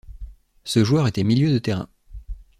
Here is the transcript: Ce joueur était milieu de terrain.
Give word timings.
Ce 0.63 0.83
joueur 0.83 1.05
était 1.05 1.23
milieu 1.23 1.51
de 1.53 1.59
terrain. 1.59 1.87